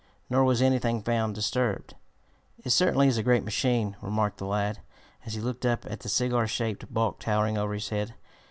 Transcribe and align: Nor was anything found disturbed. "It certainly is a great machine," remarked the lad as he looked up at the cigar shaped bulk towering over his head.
Nor 0.31 0.45
was 0.45 0.63
anything 0.63 1.03
found 1.03 1.35
disturbed. 1.35 1.93
"It 2.65 2.71
certainly 2.71 3.07
is 3.07 3.19
a 3.19 3.21
great 3.21 3.43
machine," 3.43 3.95
remarked 4.01 4.39
the 4.39 4.47
lad 4.47 4.79
as 5.27 5.35
he 5.35 5.39
looked 5.41 5.63
up 5.63 5.85
at 5.85 5.99
the 5.99 6.09
cigar 6.09 6.47
shaped 6.47 6.91
bulk 6.91 7.19
towering 7.19 7.55
over 7.55 7.75
his 7.75 7.89
head. 7.89 8.15